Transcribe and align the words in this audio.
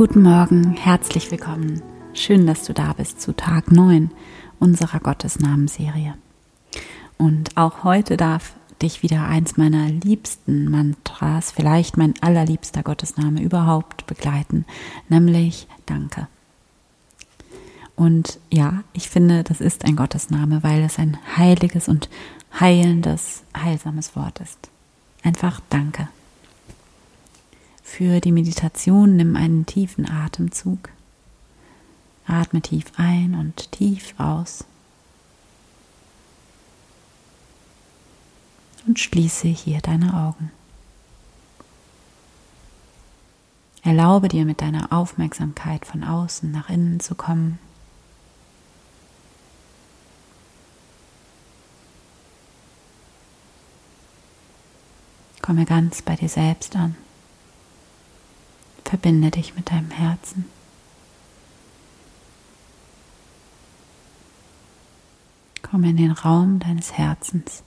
Guten 0.00 0.22
Morgen, 0.22 0.72
herzlich 0.78 1.30
willkommen. 1.30 1.82
Schön, 2.14 2.46
dass 2.46 2.64
du 2.64 2.72
da 2.72 2.94
bist 2.94 3.20
zu 3.20 3.36
Tag 3.36 3.70
9 3.70 4.10
unserer 4.58 4.98
Gottesnamenserie. 4.98 6.14
Und 7.18 7.54
auch 7.58 7.84
heute 7.84 8.16
darf 8.16 8.54
dich 8.80 9.02
wieder 9.02 9.26
eins 9.26 9.58
meiner 9.58 9.90
liebsten 9.90 10.70
Mantras, 10.70 11.50
vielleicht 11.50 11.98
mein 11.98 12.14
allerliebster 12.22 12.82
Gottesname 12.82 13.42
überhaupt 13.42 14.06
begleiten, 14.06 14.64
nämlich 15.10 15.68
Danke. 15.84 16.28
Und 17.94 18.40
ja, 18.50 18.82
ich 18.94 19.10
finde, 19.10 19.44
das 19.44 19.60
ist 19.60 19.84
ein 19.84 19.96
Gottesname, 19.96 20.62
weil 20.62 20.82
es 20.82 20.98
ein 20.98 21.18
heiliges 21.36 21.88
und 21.88 22.08
heilendes, 22.58 23.42
heilsames 23.54 24.16
Wort 24.16 24.40
ist. 24.40 24.70
Einfach 25.22 25.60
Danke. 25.68 26.08
Für 27.92 28.20
die 28.20 28.30
Meditation 28.30 29.16
nimm 29.16 29.34
einen 29.34 29.66
tiefen 29.66 30.08
Atemzug. 30.08 30.90
Atme 32.24 32.62
tief 32.62 32.86
ein 32.96 33.34
und 33.34 33.72
tief 33.72 34.14
aus. 34.16 34.64
Und 38.86 39.00
schließe 39.00 39.48
hier 39.48 39.80
deine 39.80 40.14
Augen. 40.14 40.52
Erlaube 43.82 44.28
dir 44.28 44.44
mit 44.44 44.60
deiner 44.60 44.92
Aufmerksamkeit 44.92 45.84
von 45.84 46.04
außen 46.04 46.48
nach 46.48 46.70
innen 46.70 47.00
zu 47.00 47.16
kommen. 47.16 47.58
Komme 55.42 55.64
ganz 55.64 56.02
bei 56.02 56.14
dir 56.14 56.28
selbst 56.28 56.76
an. 56.76 56.94
Verbinde 58.90 59.30
dich 59.30 59.54
mit 59.54 59.70
deinem 59.70 59.92
Herzen. 59.92 60.46
Komm 65.62 65.84
in 65.84 65.96
den 65.96 66.10
Raum 66.10 66.58
deines 66.58 66.94
Herzens. 66.94 67.62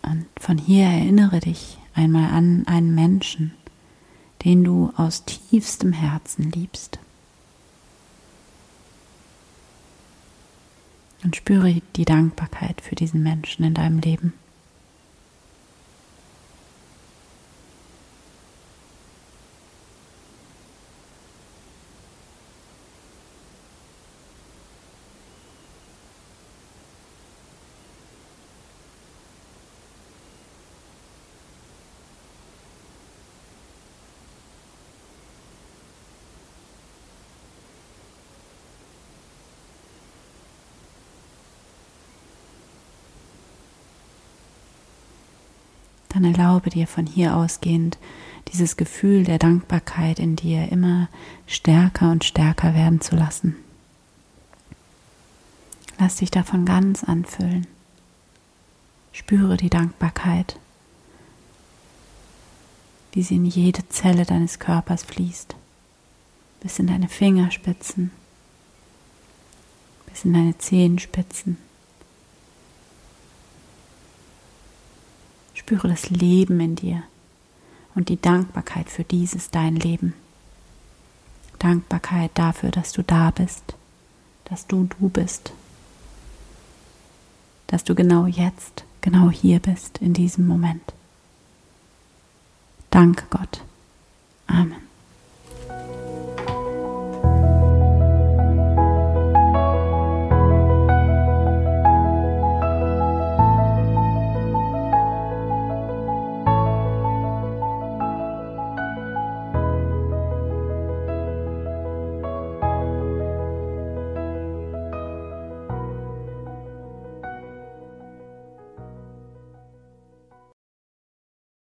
Und 0.00 0.24
von 0.40 0.56
hier 0.56 0.86
erinnere 0.86 1.40
dich 1.40 1.76
einmal 1.92 2.30
an 2.30 2.66
einen 2.66 2.94
Menschen, 2.94 3.52
den 4.46 4.64
du 4.64 4.94
aus 4.96 5.26
tiefstem 5.26 5.92
Herzen 5.92 6.50
liebst. 6.50 6.98
Und 11.22 11.36
spüre 11.36 11.82
die 11.96 12.06
Dankbarkeit 12.06 12.80
für 12.80 12.94
diesen 12.94 13.22
Menschen 13.22 13.66
in 13.66 13.74
deinem 13.74 13.98
Leben. 13.98 14.32
Dann 46.18 46.32
erlaube 46.34 46.70
dir 46.70 46.88
von 46.88 47.06
hier 47.06 47.36
ausgehend 47.36 47.96
dieses 48.52 48.76
Gefühl 48.76 49.22
der 49.22 49.38
Dankbarkeit 49.38 50.18
in 50.18 50.34
dir 50.34 50.70
immer 50.72 51.08
stärker 51.46 52.10
und 52.10 52.24
stärker 52.24 52.74
werden 52.74 53.00
zu 53.00 53.14
lassen. 53.14 53.54
Lass 55.98 56.16
dich 56.16 56.30
davon 56.30 56.64
ganz 56.64 57.04
anfüllen. 57.04 57.66
Spüre 59.12 59.56
die 59.56 59.70
Dankbarkeit, 59.70 60.58
wie 63.12 63.22
sie 63.22 63.36
in 63.36 63.46
jede 63.46 63.88
Zelle 63.88 64.24
deines 64.24 64.58
Körpers 64.58 65.04
fließt, 65.04 65.54
bis 66.60 66.78
in 66.80 66.88
deine 66.88 67.08
Fingerspitzen, 67.08 68.10
bis 70.10 70.24
in 70.24 70.32
deine 70.32 70.58
Zehenspitzen 70.58 71.58
Spüre 75.68 75.88
das 75.88 76.08
Leben 76.08 76.60
in 76.60 76.76
dir 76.76 77.02
und 77.94 78.08
die 78.08 78.18
Dankbarkeit 78.18 78.88
für 78.88 79.04
dieses 79.04 79.50
dein 79.50 79.76
Leben. 79.76 80.14
Dankbarkeit 81.58 82.30
dafür, 82.36 82.70
dass 82.70 82.92
du 82.92 83.02
da 83.02 83.30
bist, 83.30 83.74
dass 84.46 84.66
du 84.66 84.88
du 84.98 85.10
bist, 85.10 85.52
dass 87.66 87.84
du 87.84 87.94
genau 87.94 88.24
jetzt, 88.24 88.84
genau 89.02 89.28
hier 89.28 89.58
bist, 89.58 89.98
in 89.98 90.14
diesem 90.14 90.46
Moment. 90.46 90.94
Danke 92.88 93.26
Gott. 93.28 93.60
Amen. 94.46 94.87